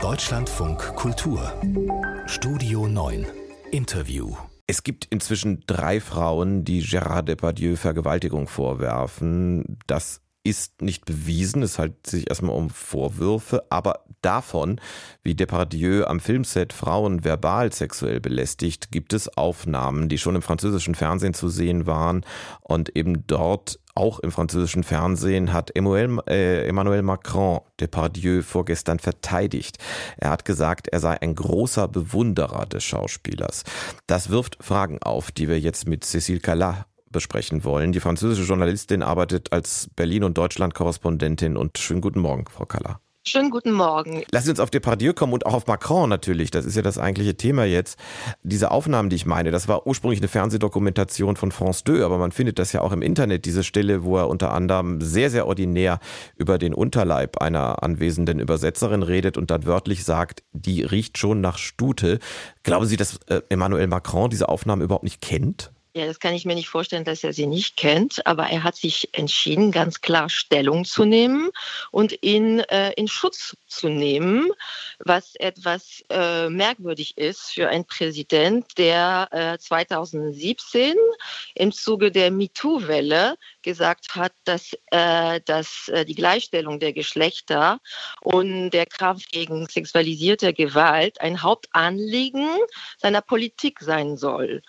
[0.00, 1.52] Deutschlandfunk Kultur.
[2.26, 3.26] Studio 9
[3.72, 4.36] Interview.
[4.68, 9.78] Es gibt inzwischen drei Frauen, die Gérard Depardieu Vergewaltigung vorwerfen.
[9.88, 14.80] Das ist nicht bewiesen, es handelt sich erstmal um Vorwürfe, aber davon,
[15.22, 20.94] wie Depardieu am Filmset Frauen verbal sexuell belästigt, gibt es Aufnahmen, die schon im französischen
[20.94, 22.24] Fernsehen zu sehen waren
[22.60, 29.78] und eben dort auch im französischen Fernsehen hat Emmanuel, äh, Emmanuel Macron Depardieu vorgestern verteidigt.
[30.16, 33.64] Er hat gesagt, er sei ein großer Bewunderer des Schauspielers.
[34.06, 37.92] Das wirft Fragen auf, die wir jetzt mit Cécile Callat besprechen wollen.
[37.92, 43.00] Die französische Journalistin arbeitet als Berlin- und Deutschland-Korrespondentin und schönen guten Morgen, Frau Callat.
[43.26, 44.22] Schönen guten Morgen.
[44.30, 46.50] Lassen Sie uns auf Depardieu kommen und auch auf Macron natürlich.
[46.50, 47.98] Das ist ja das eigentliche Thema jetzt.
[48.42, 52.32] Diese Aufnahmen, die ich meine, das war ursprünglich eine Fernsehdokumentation von France 2, aber man
[52.32, 56.00] findet das ja auch im Internet, diese Stelle, wo er unter anderem sehr, sehr ordinär
[56.36, 61.58] über den Unterleib einer anwesenden Übersetzerin redet und dann wörtlich sagt, die riecht schon nach
[61.58, 62.20] Stute.
[62.62, 65.70] Glauben Sie, dass äh, Emmanuel Macron diese Aufnahmen überhaupt nicht kennt?
[65.98, 68.76] Ja, das kann ich mir nicht vorstellen, dass er sie nicht kennt, aber er hat
[68.76, 71.50] sich entschieden, ganz klar Stellung zu nehmen
[71.90, 74.48] und ihn äh, in Schutz zu nehmen,
[75.00, 80.94] was etwas äh, merkwürdig ist für einen Präsident, der äh, 2017
[81.56, 87.80] im Zuge der MeToo-Welle gesagt hat, dass, äh, dass äh, die Gleichstellung der Geschlechter
[88.20, 92.48] und der Kampf gegen sexualisierte Gewalt ein Hauptanliegen
[92.98, 94.62] seiner Politik sein soll.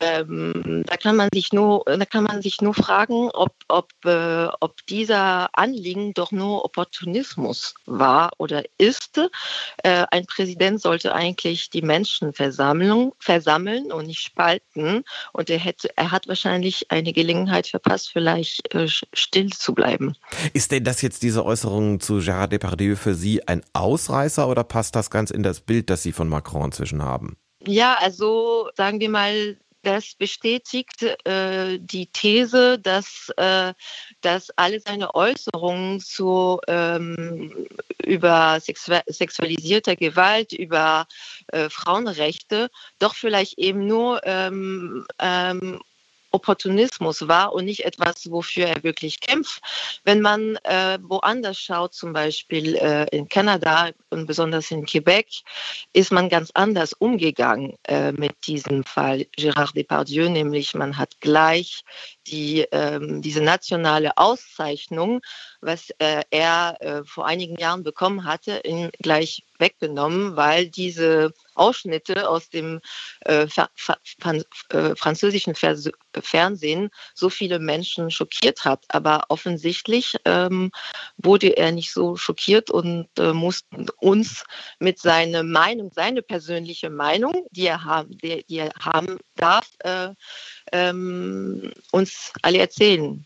[0.00, 4.46] Ähm, da kann man sich nur, da kann man sich nur fragen, ob, ob, äh,
[4.60, 9.18] ob dieser Anliegen doch nur Opportunismus war oder ist.
[9.82, 15.02] Äh, ein Präsident sollte eigentlich die Menschen versammeln, versammeln und nicht spalten.
[15.32, 20.14] Und er hätte, er hat wahrscheinlich eine Gelegenheit verpasst, vielleicht äh, still zu bleiben.
[20.52, 24.94] Ist denn das jetzt diese Äußerung zu Gérard Depardieu für Sie ein Ausreißer oder passt
[24.94, 27.36] das ganz in das Bild, das Sie von Macron inzwischen haben?
[27.66, 33.74] Ja, also sagen wir mal, das bestätigt äh, die These, dass, äh,
[34.20, 37.66] dass alle seine Äußerungen zu, ähm,
[38.04, 41.06] über sexu sexualisierter Gewalt, über
[41.48, 45.80] äh, Frauenrechte doch vielleicht eben nur ähm, ähm,
[46.30, 49.60] Opportunismus war und nicht etwas, wofür er wirklich kämpft.
[50.04, 55.28] Wenn man äh, woanders schaut, zum Beispiel äh, in Kanada und besonders in Quebec,
[55.92, 61.82] ist man ganz anders umgegangen äh, mit diesem Fall Gérard Depardieu, nämlich man hat gleich
[62.30, 65.20] die, ähm, diese nationale Auszeichnung,
[65.60, 72.28] was äh, er äh, vor einigen Jahren bekommen hatte, ihn gleich weggenommen, weil diese Ausschnitte
[72.28, 72.80] aus dem
[73.24, 78.84] äh, äh französischen Fernsehen so viele Menschen schockiert hat.
[78.88, 80.70] Aber offensichtlich ähm,
[81.16, 84.44] wurde er nicht so schockiert und äh, musste uns
[84.78, 90.10] mit seiner Meinung, seine persönliche Meinung, die er haben, die, die er haben darf, äh,
[90.72, 93.24] ähm, uns alle erzählen.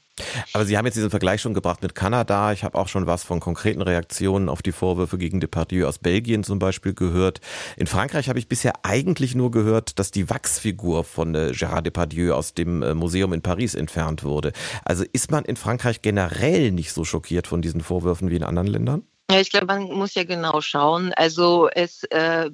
[0.52, 2.52] Aber Sie haben jetzt diesen Vergleich schon gebracht mit Kanada.
[2.52, 6.44] Ich habe auch schon was von konkreten Reaktionen auf die Vorwürfe gegen Depardieu aus Belgien
[6.44, 7.40] zum Beispiel gehört.
[7.76, 12.34] In Frankreich habe ich bisher eigentlich nur gehört, dass die Wachsfigur von äh, Gérard Depardieu
[12.34, 14.52] aus dem äh, Museum in Paris entfernt wurde.
[14.84, 18.68] Also ist man in Frankreich generell nicht so schockiert von diesen Vorwürfen wie in anderen
[18.68, 19.04] Ländern?
[19.32, 21.14] Ja, ich glaube, man muss ja genau schauen.
[21.14, 22.50] Also es, äh,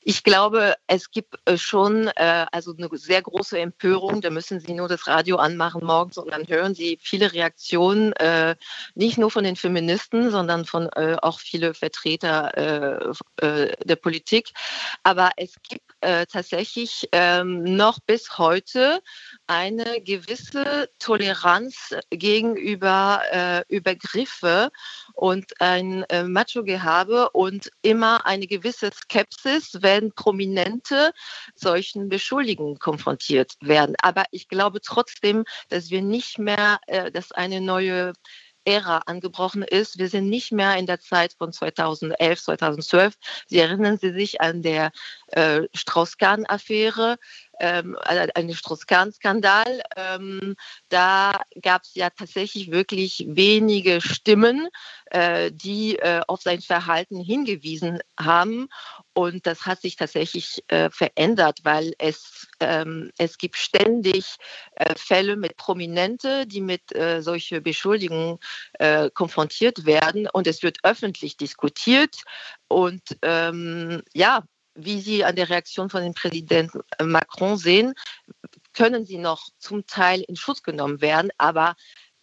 [0.00, 4.22] ich glaube, es gibt äh, schon äh, also eine sehr große Empörung.
[4.22, 8.56] Da müssen Sie nur das Radio anmachen morgens und dann hören Sie viele Reaktionen, äh,
[8.94, 13.12] nicht nur von den Feministen, sondern von äh, auch viele Vertreter
[13.42, 14.52] äh, der Politik.
[15.02, 19.02] Aber es gibt tatsächlich ähm, noch bis heute
[19.48, 24.70] eine gewisse Toleranz gegenüber Übergriffe
[25.16, 31.12] und ein äh, Macho-Gehabe und immer eine gewisse Skepsis, wenn Prominente
[31.54, 33.96] solchen Beschuldigungen konfrontiert werden.
[34.02, 38.12] Aber ich glaube trotzdem, dass wir nicht mehr, äh, dass eine neue
[38.66, 39.98] Ära angebrochen ist.
[39.98, 43.14] Wir sind nicht mehr in der Zeit von 2011, 2012.
[43.46, 44.90] Sie erinnern Sie sich an der
[45.28, 47.16] äh, Strauß-Kahn-Affäre
[47.60, 49.82] ähm, also einen Strauss-Kahn-Skandal.
[49.96, 50.56] Ähm,
[50.88, 54.68] da gab es ja tatsächlich wirklich wenige Stimmen,
[55.06, 58.68] äh, die äh, auf sein Verhalten hingewiesen haben.
[59.14, 64.36] Und das hat sich tatsächlich äh, verändert, weil es, ähm, es gibt ständig
[64.76, 68.38] äh, Fälle mit Prominente, die mit äh, solchen Beschuldigungen
[68.74, 70.28] äh, konfrontiert werden.
[70.32, 72.16] Und es wird öffentlich diskutiert.
[72.68, 74.44] Und ähm, ja,
[74.76, 77.94] wie Sie an der Reaktion von dem Präsidenten Macron sehen,
[78.72, 81.74] können sie noch zum Teil in Schutz genommen werden, aber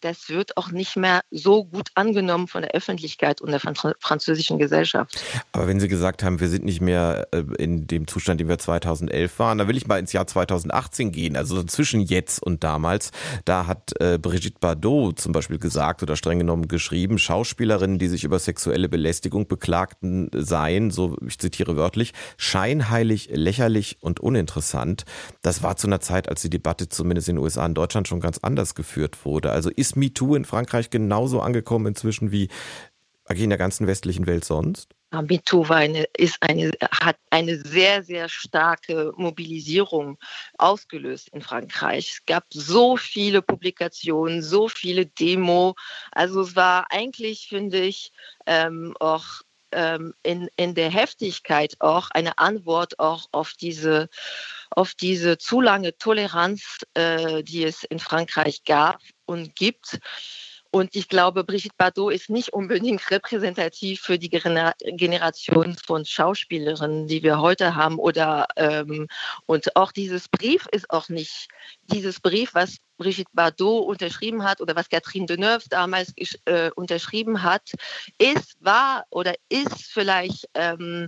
[0.03, 3.61] das wird auch nicht mehr so gut angenommen von der Öffentlichkeit und der
[3.99, 5.23] französischen Gesellschaft.
[5.53, 8.57] Aber wenn Sie gesagt haben, wir sind nicht mehr äh, in dem Zustand, den wir
[8.57, 13.11] 2011 waren, dann will ich mal ins Jahr 2018 gehen, also zwischen jetzt und damals.
[13.45, 18.25] Da hat äh, Brigitte Bardot zum Beispiel gesagt oder streng genommen geschrieben, Schauspielerinnen, die sich
[18.25, 25.05] über sexuelle Belästigung beklagten, seien, so ich zitiere wörtlich, scheinheilig, lächerlich und uninteressant.
[25.41, 28.19] Das war zu einer Zeit, als die Debatte zumindest in den USA und Deutschland schon
[28.19, 29.51] ganz anders geführt wurde.
[29.51, 32.49] Also ist MeToo in Frankreich genauso angekommen inzwischen wie
[33.29, 34.89] in der ganzen westlichen Welt sonst?
[35.11, 36.07] MeToo eine,
[36.41, 40.17] eine, hat eine sehr, sehr starke Mobilisierung
[40.57, 42.13] ausgelöst in Frankreich.
[42.13, 45.75] Es gab so viele Publikationen, so viele Demo.
[46.11, 48.11] Also es war eigentlich, finde ich,
[48.47, 49.23] ähm, auch
[49.71, 54.09] ähm, in, in der Heftigkeit auch eine Antwort auch auf diese,
[54.75, 59.99] auf diese zu lange Toleranz, äh, die es in Frankreich gab und gibt.
[60.75, 67.21] Und ich glaube, Brigitte Bardot ist nicht unbedingt repräsentativ für die Generation von Schauspielerinnen, die
[67.21, 67.99] wir heute haben.
[67.99, 69.07] Oder ähm,
[69.45, 71.47] und auch dieses Brief ist auch nicht
[71.83, 76.11] dieses Brief, was Brigitte Bardot unterschrieben hat oder was Catherine Deneuve damals
[76.45, 77.69] äh, unterschrieben hat,
[78.17, 81.07] ist, war oder ist vielleicht ähm,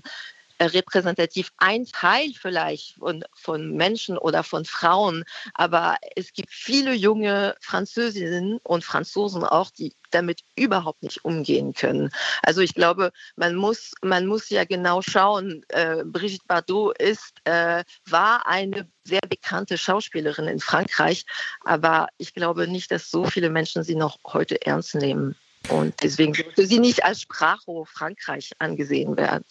[0.60, 5.24] repräsentativ ein Teil vielleicht von, von Menschen oder von Frauen,
[5.54, 12.10] aber es gibt viele junge Französinnen und Franzosen auch, die damit überhaupt nicht umgehen können.
[12.42, 15.64] Also ich glaube, man muss, man muss ja genau schauen.
[15.70, 21.26] Äh, Brigitte Bardot ist, äh, war eine sehr bekannte Schauspielerin in Frankreich,
[21.64, 25.36] aber ich glaube nicht, dass so viele Menschen sie noch heute ernst nehmen.
[25.70, 29.46] Und deswegen sollte sie nicht als Sprachrohr Frankreich angesehen werden.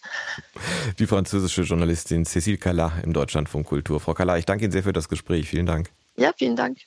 [0.98, 4.00] Die französische Journalistin Cécile Callat im Deutschlandfunk Kultur.
[4.00, 5.48] Frau Callat, ich danke Ihnen sehr für das Gespräch.
[5.48, 5.90] Vielen Dank.
[6.16, 6.78] Ja, vielen Dank.